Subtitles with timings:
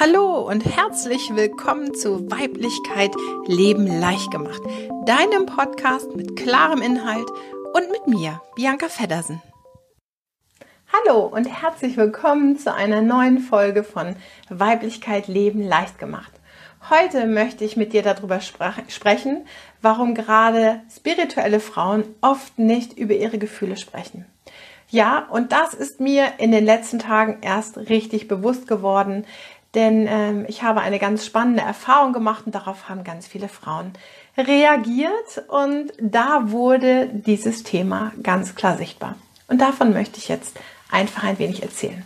[0.00, 3.10] Hallo und herzlich willkommen zu Weiblichkeit
[3.46, 4.62] Leben leicht gemacht,
[5.06, 7.28] deinem Podcast mit klarem Inhalt
[7.74, 9.42] und mit mir, Bianca Feddersen.
[10.92, 14.14] Hallo und herzlich willkommen zu einer neuen Folge von
[14.48, 16.30] Weiblichkeit Leben leicht gemacht.
[16.90, 19.46] Heute möchte ich mit dir darüber sprechen,
[19.82, 24.26] warum gerade spirituelle Frauen oft nicht über ihre Gefühle sprechen.
[24.90, 29.26] Ja, und das ist mir in den letzten Tagen erst richtig bewusst geworden,
[29.78, 33.92] denn ähm, ich habe eine ganz spannende Erfahrung gemacht und darauf haben ganz viele Frauen
[34.36, 39.14] reagiert und da wurde dieses Thema ganz klar sichtbar.
[39.46, 40.58] Und davon möchte ich jetzt
[40.90, 42.02] einfach ein wenig erzählen.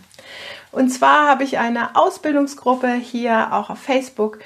[0.71, 4.37] Und zwar habe ich eine Ausbildungsgruppe hier auch auf Facebook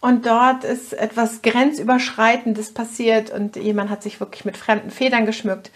[0.00, 5.72] und dort ist etwas Grenzüberschreitendes passiert und jemand hat sich wirklich mit fremden Federn geschmückt.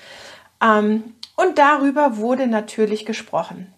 [0.63, 3.75] Ähm, und darüber wurde natürlich gesprochen.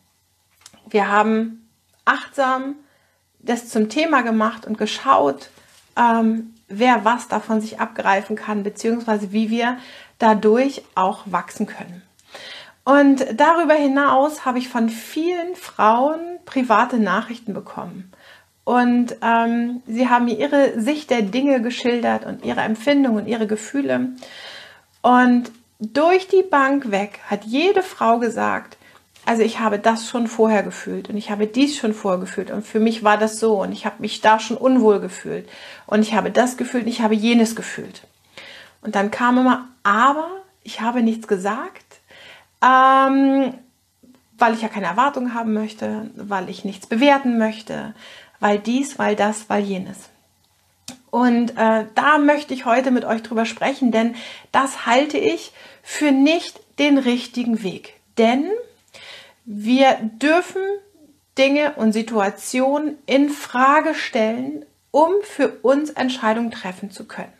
[0.90, 1.66] Wir haben
[2.04, 2.74] achtsam
[3.42, 5.50] das zum Thema gemacht und geschaut,
[5.96, 9.78] ähm, wer was davon sich abgreifen kann, beziehungsweise wie wir
[10.18, 12.02] dadurch auch wachsen können.
[12.84, 18.10] Und darüber hinaus habe ich von vielen Frauen private Nachrichten bekommen.
[18.64, 23.46] Und ähm, sie haben mir ihre Sicht der Dinge geschildert und ihre Empfindungen und ihre
[23.46, 24.10] Gefühle.
[25.00, 28.76] Und durch die Bank weg hat jede Frau gesagt,
[29.32, 32.66] also ich habe das schon vorher gefühlt und ich habe dies schon vorher gefühlt und
[32.66, 35.48] für mich war das so und ich habe mich da schon unwohl gefühlt
[35.86, 38.02] und ich habe das gefühlt und ich habe jenes gefühlt.
[38.82, 40.28] Und dann kam immer, aber
[40.62, 42.00] ich habe nichts gesagt,
[42.62, 43.54] ähm,
[44.36, 47.94] weil ich ja keine Erwartungen haben möchte, weil ich nichts bewerten möchte,
[48.38, 50.10] weil dies, weil das, weil jenes.
[51.10, 54.14] Und äh, da möchte ich heute mit euch drüber sprechen, denn
[54.50, 55.52] das halte ich
[55.82, 57.94] für nicht den richtigen Weg.
[58.18, 58.44] Denn
[59.44, 60.62] wir dürfen
[61.38, 67.32] Dinge und Situationen in Frage stellen, um für uns Entscheidungen treffen zu können.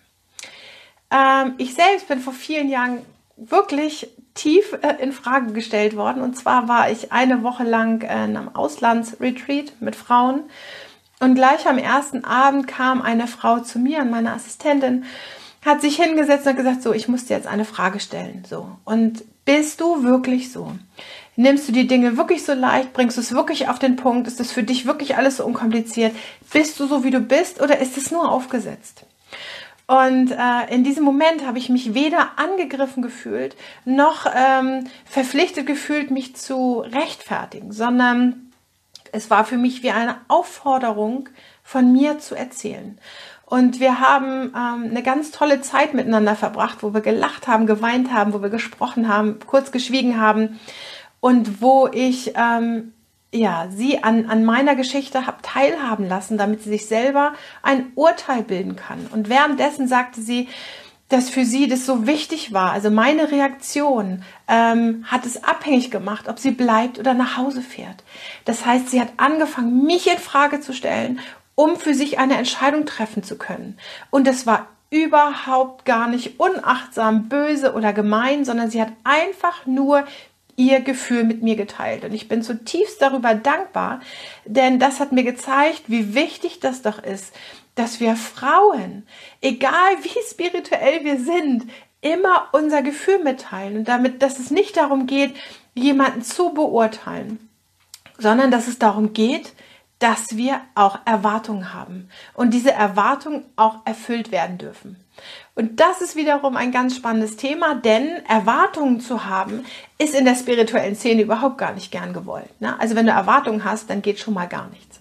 [1.11, 3.05] Ähm, ich selbst bin vor vielen Jahren
[3.37, 6.23] wirklich tief äh, in Frage gestellt worden.
[6.23, 10.45] Und zwar war ich eine Woche lang äh, in einem Auslandsretreat mit Frauen.
[11.21, 15.05] Und gleich am ersten Abend kam eine Frau zu mir, meine Assistentin,
[15.65, 18.45] hat sich hingesetzt und gesagt, so, ich muss dir jetzt eine Frage stellen.
[18.49, 18.69] So.
[18.85, 20.73] Und bist du wirklich so?
[21.35, 22.93] Nimmst du die Dinge wirklich so leicht?
[22.93, 24.29] Bringst du es wirklich auf den Punkt?
[24.29, 26.15] Ist es für dich wirklich alles so unkompliziert?
[26.53, 29.07] Bist du so, wie du bist oder ist es nur aufgesetzt?
[29.87, 36.11] Und äh, in diesem Moment habe ich mich weder angegriffen gefühlt, noch ähm, verpflichtet gefühlt,
[36.11, 38.53] mich zu rechtfertigen, sondern
[39.11, 41.29] es war für mich wie eine Aufforderung,
[41.63, 42.99] von mir zu erzählen.
[43.45, 48.13] Und wir haben ähm, eine ganz tolle Zeit miteinander verbracht, wo wir gelacht haben, geweint
[48.13, 50.59] haben, wo wir gesprochen haben, kurz geschwiegen haben
[51.23, 52.93] und wo ich ähm,
[53.33, 58.43] ja, sie an, an meiner Geschichte habe teilhaben lassen, damit sie sich selber ein Urteil
[58.43, 59.07] bilden kann.
[59.11, 60.49] Und währenddessen sagte sie,
[61.09, 62.73] dass für sie das so wichtig war.
[62.73, 68.03] Also meine Reaktion ähm, hat es abhängig gemacht, ob sie bleibt oder nach Hause fährt.
[68.45, 71.21] Das heißt, sie hat angefangen, mich in Frage zu stellen,
[71.55, 73.79] um für sich eine Entscheidung treffen zu können.
[74.11, 80.05] Und es war überhaupt gar nicht unachtsam, böse oder gemein, sondern sie hat einfach nur
[80.57, 82.05] ihr Gefühl mit mir geteilt.
[82.05, 84.01] Und ich bin zutiefst darüber dankbar,
[84.45, 87.33] denn das hat mir gezeigt, wie wichtig das doch ist,
[87.75, 89.07] dass wir Frauen,
[89.41, 91.65] egal wie spirituell wir sind,
[92.01, 93.79] immer unser Gefühl mitteilen.
[93.79, 95.35] Und damit, dass es nicht darum geht,
[95.75, 97.49] jemanden zu beurteilen,
[98.19, 99.55] sondern dass es darum geht,
[100.03, 104.97] dass wir auch Erwartungen haben und diese Erwartungen auch erfüllt werden dürfen.
[105.55, 109.65] Und das ist wiederum ein ganz spannendes Thema, denn Erwartungen zu haben,
[109.99, 112.61] ist in der spirituellen Szene überhaupt gar nicht gern gewollt.
[112.61, 112.79] Ne?
[112.81, 114.99] Also wenn du Erwartungen hast, dann geht schon mal gar nichts.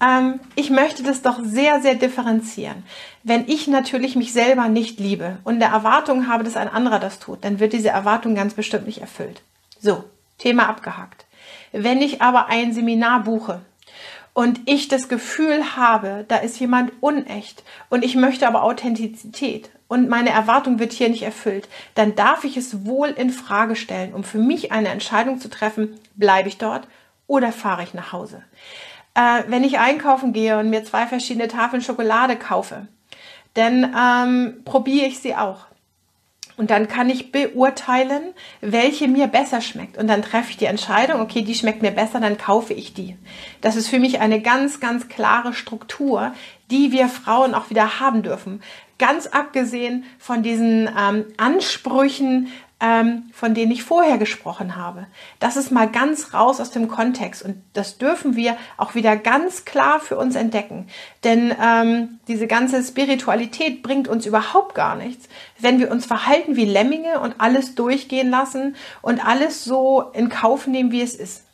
[0.00, 2.82] Ähm, ich möchte das doch sehr, sehr differenzieren.
[3.22, 7.20] Wenn ich natürlich mich selber nicht liebe und der Erwartung habe, dass ein anderer das
[7.20, 9.42] tut, dann wird diese Erwartung ganz bestimmt nicht erfüllt.
[9.78, 10.02] So,
[10.38, 11.26] Thema abgehakt.
[11.70, 13.60] Wenn ich aber ein Seminar buche
[14.38, 20.08] und ich das Gefühl habe, da ist jemand unecht und ich möchte aber Authentizität und
[20.08, 24.22] meine Erwartung wird hier nicht erfüllt, dann darf ich es wohl in Frage stellen, um
[24.22, 26.86] für mich eine Entscheidung zu treffen, bleibe ich dort
[27.26, 28.44] oder fahre ich nach Hause.
[29.14, 32.86] Äh, wenn ich einkaufen gehe und mir zwei verschiedene Tafeln Schokolade kaufe,
[33.54, 35.66] dann ähm, probiere ich sie auch.
[36.58, 39.96] Und dann kann ich beurteilen, welche mir besser schmeckt.
[39.96, 43.16] Und dann treffe ich die Entscheidung, okay, die schmeckt mir besser, dann kaufe ich die.
[43.60, 46.32] Das ist für mich eine ganz, ganz klare Struktur,
[46.70, 48.60] die wir Frauen auch wieder haben dürfen.
[48.98, 52.48] Ganz abgesehen von diesen ähm, Ansprüchen,
[53.32, 55.06] von denen ich vorher gesprochen habe.
[55.40, 59.64] Das ist mal ganz raus aus dem Kontext und das dürfen wir auch wieder ganz
[59.64, 60.86] klar für uns entdecken.
[61.24, 65.28] Denn ähm, diese ganze Spiritualität bringt uns überhaupt gar nichts,
[65.58, 70.68] wenn wir uns verhalten wie Lemminge und alles durchgehen lassen und alles so in Kauf
[70.68, 71.44] nehmen, wie es ist.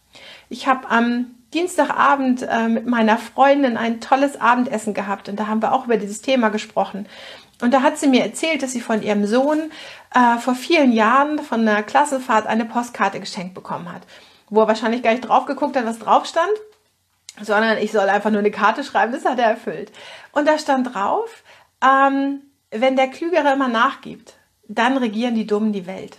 [0.51, 5.63] Ich habe am Dienstagabend äh, mit meiner Freundin ein tolles Abendessen gehabt und da haben
[5.63, 7.07] wir auch über dieses Thema gesprochen.
[7.61, 9.71] Und da hat sie mir erzählt, dass sie von ihrem Sohn
[10.15, 14.03] äh, vor vielen Jahren von einer Klassenfahrt eine Postkarte geschenkt bekommen hat,
[14.49, 16.53] wo er wahrscheinlich gar nicht drauf geguckt hat, was drauf stand,
[17.41, 19.93] sondern ich soll einfach nur eine Karte schreiben, das hat er erfüllt.
[20.33, 21.43] Und da stand drauf,
[21.83, 24.35] ähm, wenn der Klügere immer nachgibt,
[24.67, 26.19] dann regieren die Dummen die Welt.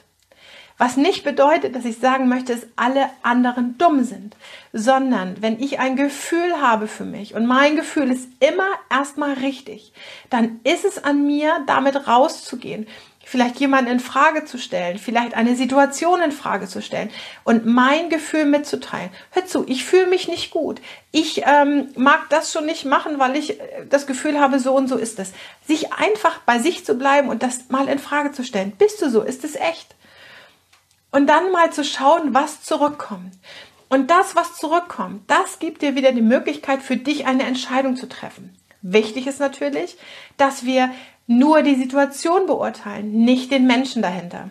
[0.78, 4.36] Was nicht bedeutet, dass ich sagen möchte, dass alle anderen dumm sind,
[4.74, 9.94] sondern wenn ich ein Gefühl habe für mich und mein Gefühl ist immer erstmal richtig,
[10.30, 12.88] dann ist es an mir, damit rauszugehen,
[13.26, 17.10] vielleicht jemanden in Frage zu stellen, vielleicht eine Situation in Frage zu stellen
[17.44, 19.10] und mein Gefühl mitzuteilen.
[19.32, 20.80] Hör zu, ich fühle mich nicht gut.
[21.12, 24.88] Ich ähm, mag das schon nicht machen, weil ich äh, das Gefühl habe, so und
[24.88, 25.32] so ist es.
[25.66, 28.74] Sich einfach bei sich zu bleiben und das mal in Frage zu stellen.
[28.78, 29.22] Bist du so?
[29.22, 29.95] Ist es echt?
[31.16, 33.32] Und dann mal zu schauen, was zurückkommt.
[33.88, 38.10] Und das, was zurückkommt, das gibt dir wieder die Möglichkeit für dich eine Entscheidung zu
[38.10, 38.54] treffen.
[38.82, 39.96] Wichtig ist natürlich,
[40.36, 40.92] dass wir
[41.26, 44.50] nur die Situation beurteilen, nicht den Menschen dahinter.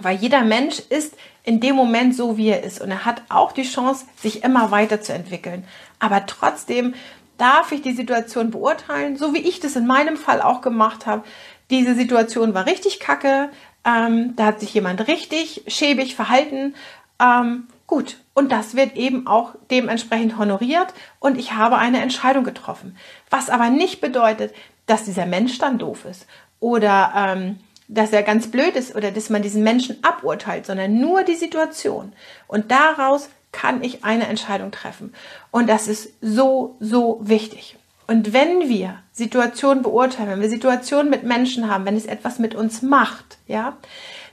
[0.00, 2.80] Weil jeder Mensch ist in dem Moment so, wie er ist.
[2.80, 5.64] Und er hat auch die Chance, sich immer weiterzuentwickeln.
[5.98, 6.94] Aber trotzdem
[7.36, 11.22] darf ich die Situation beurteilen, so wie ich das in meinem Fall auch gemacht habe.
[11.68, 13.50] Diese Situation war richtig kacke,
[13.84, 16.74] ähm, da hat sich jemand richtig schäbig verhalten.
[17.20, 22.96] Ähm, gut, und das wird eben auch dementsprechend honoriert und ich habe eine Entscheidung getroffen.
[23.30, 24.54] Was aber nicht bedeutet,
[24.86, 26.26] dass dieser Mensch dann doof ist
[26.60, 27.58] oder ähm,
[27.88, 32.12] dass er ganz blöd ist oder dass man diesen Menschen aburteilt, sondern nur die Situation.
[32.46, 35.14] Und daraus kann ich eine Entscheidung treffen.
[35.50, 37.76] Und das ist so, so wichtig.
[38.12, 42.54] Und wenn wir Situationen beurteilen, wenn wir Situationen mit Menschen haben, wenn es etwas mit
[42.54, 43.78] uns macht, ja,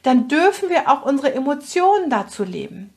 [0.04, 2.94] dann dürfen wir auch unsere Emotionen dazu leben.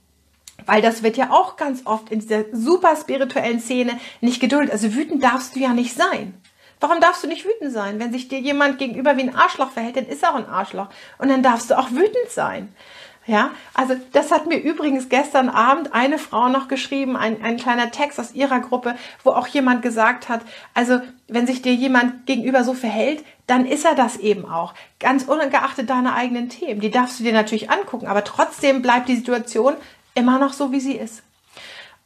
[0.66, 4.72] Weil das wird ja auch ganz oft in dieser super spirituellen Szene nicht geduldet.
[4.72, 6.34] Also wütend darfst du ja nicht sein.
[6.80, 8.00] Warum darfst du nicht wütend sein?
[8.00, 10.88] Wenn sich dir jemand gegenüber wie ein Arschloch verhält, dann ist er auch ein Arschloch.
[11.18, 12.74] Und dann darfst du auch wütend sein.
[13.24, 17.92] Ja, also das hat mir übrigens gestern Abend eine Frau noch geschrieben, ein, ein kleiner
[17.92, 20.40] Text aus ihrer Gruppe, wo auch jemand gesagt hat,
[20.74, 24.74] also wenn sich dir jemand gegenüber so verhält, dann ist er das eben auch.
[24.98, 26.80] Ganz ungeachtet deiner eigenen Themen.
[26.80, 29.74] Die darfst du dir natürlich angucken, aber trotzdem bleibt die Situation
[30.14, 31.22] immer noch so, wie sie ist.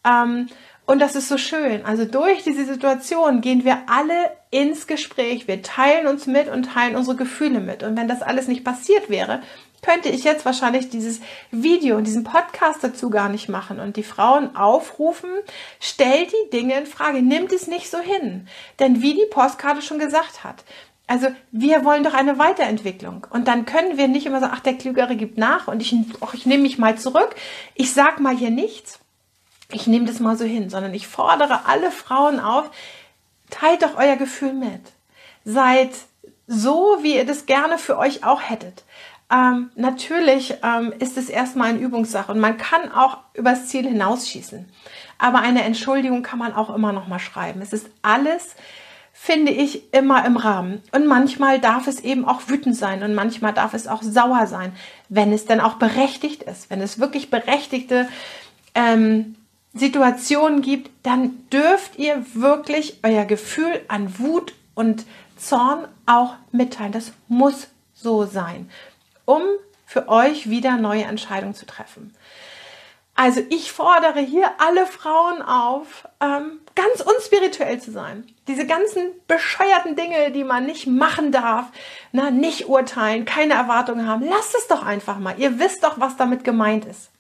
[0.05, 0.49] Ähm,
[0.87, 1.85] und das ist so schön.
[1.85, 5.49] Also durch diese Situation gehen wir alle ins Gespräch.
[5.49, 7.83] Wir teilen uns mit und teilen unsere Gefühle mit.
[7.83, 9.43] Und wenn das alles nicht passiert wäre,
[9.87, 11.21] könnte ich jetzt wahrscheinlich dieses
[11.53, 15.31] Video und diesen Podcast dazu gar nicht machen und die Frauen aufrufen,
[15.79, 18.49] stellt die Dinge in Frage, nimmt es nicht so hin.
[18.81, 20.65] Denn wie die Postkarte schon gesagt hat,
[21.07, 23.29] also wir wollen doch eine Weiterentwicklung.
[23.31, 25.95] Und dann können wir nicht immer sagen, ach, der Klügere gibt nach und ich,
[26.33, 27.37] ich nehme mich mal zurück.
[27.77, 28.99] Ich sag mal hier nichts.
[29.71, 32.71] Ich nehme das mal so hin, sondern ich fordere alle Frauen auf,
[33.51, 34.83] teilt doch euer Gefühl mit.
[35.45, 35.91] Seid
[36.49, 38.83] so, wie ihr das gerne für euch auch hättet.
[39.31, 44.69] Ähm, natürlich ähm, ist es erstmal eine Übungssache und man kann auch übers Ziel hinausschießen.
[45.19, 47.61] Aber eine Entschuldigung kann man auch immer noch mal schreiben.
[47.61, 48.55] Es ist alles,
[49.13, 50.81] finde ich, immer im Rahmen.
[50.93, 54.73] Und manchmal darf es eben auch wütend sein und manchmal darf es auch sauer sein,
[55.09, 56.71] wenn es denn auch berechtigt ist.
[56.71, 58.09] Wenn es wirklich berechtigte
[58.77, 59.35] ähm,
[59.75, 65.05] Situationen gibt, dann dürft ihr wirklich euer Gefühl an Wut und
[65.37, 66.93] Zorn auch mitteilen.
[66.93, 68.71] Das muss so sein
[69.27, 69.43] um
[69.85, 72.17] für euch wieder neue Entscheidungen zu treffen.
[73.15, 78.27] Also ich fordere hier alle Frauen auf, ähm, ganz unspirituell zu sein.
[78.47, 81.67] Diese ganzen bescheuerten Dinge, die man nicht machen darf,
[82.13, 85.35] nicht urteilen, keine Erwartungen haben, lasst es doch einfach mal.
[85.39, 87.11] Ihr wisst doch, was damit gemeint ist.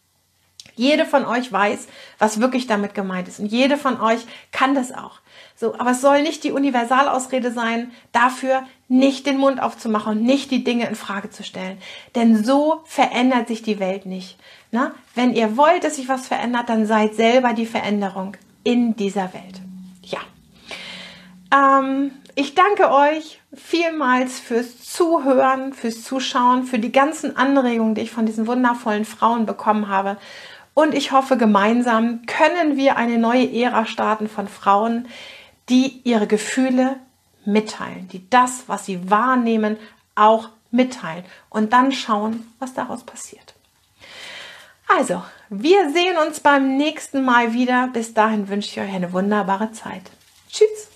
[0.74, 1.86] Jede von euch weiß,
[2.18, 3.40] was wirklich damit gemeint ist.
[3.40, 5.20] Und jede von euch kann das auch.
[5.54, 10.50] So, aber es soll nicht die Universalausrede sein, dafür nicht den Mund aufzumachen und nicht
[10.50, 11.78] die Dinge in Frage zu stellen.
[12.14, 14.38] Denn so verändert sich die Welt nicht.
[14.70, 14.92] Na?
[15.14, 19.60] Wenn ihr wollt, dass sich was verändert, dann seid selber die Veränderung in dieser Welt.
[20.02, 20.20] Ja.
[21.52, 28.10] Ähm, ich danke euch vielmals fürs Zuhören, fürs Zuschauen, für die ganzen Anregungen, die ich
[28.10, 30.18] von diesen wundervollen Frauen bekommen habe.
[30.76, 35.08] Und ich hoffe, gemeinsam können wir eine neue Ära starten von Frauen,
[35.70, 36.96] die ihre Gefühle
[37.46, 39.78] mitteilen, die das, was sie wahrnehmen,
[40.16, 43.54] auch mitteilen und dann schauen, was daraus passiert.
[44.86, 47.88] Also, wir sehen uns beim nächsten Mal wieder.
[47.94, 50.02] Bis dahin wünsche ich euch eine wunderbare Zeit.
[50.50, 50.90] Tschüss.